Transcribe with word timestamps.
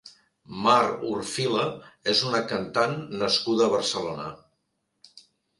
Mar 0.61 0.85
Orfila 1.09 1.67
és 2.13 2.23
una 2.29 2.41
cantant 2.53 2.97
nascuda 3.25 3.69
a 3.69 3.73
Barcelona. 3.75 4.29